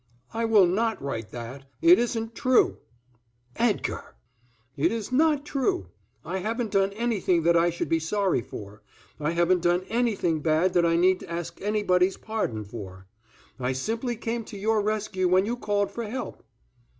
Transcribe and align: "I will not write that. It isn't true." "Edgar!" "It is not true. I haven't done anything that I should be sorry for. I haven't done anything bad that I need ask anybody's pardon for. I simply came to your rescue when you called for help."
"I 0.33 0.45
will 0.45 0.65
not 0.65 0.99
write 0.99 1.29
that. 1.29 1.65
It 1.79 1.99
isn't 1.99 2.33
true." 2.33 2.79
"Edgar!" 3.55 4.15
"It 4.75 4.91
is 4.91 5.11
not 5.11 5.45
true. 5.45 5.89
I 6.25 6.39
haven't 6.39 6.71
done 6.71 6.91
anything 6.93 7.43
that 7.43 7.55
I 7.55 7.69
should 7.69 7.87
be 7.87 7.99
sorry 7.99 8.41
for. 8.41 8.81
I 9.19 9.29
haven't 9.33 9.61
done 9.61 9.83
anything 9.89 10.39
bad 10.39 10.73
that 10.73 10.87
I 10.87 10.95
need 10.95 11.23
ask 11.25 11.61
anybody's 11.61 12.17
pardon 12.17 12.65
for. 12.65 13.05
I 13.59 13.73
simply 13.73 14.15
came 14.15 14.43
to 14.45 14.57
your 14.57 14.81
rescue 14.81 15.27
when 15.27 15.45
you 15.45 15.55
called 15.55 15.91
for 15.91 16.05
help." 16.05 16.41